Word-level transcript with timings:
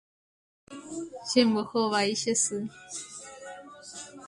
Chembohovái 1.29 2.11
che 2.21 2.33
sy. 2.43 2.57